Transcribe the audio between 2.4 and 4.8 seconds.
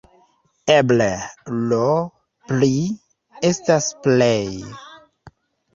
pli' estas 'plej'.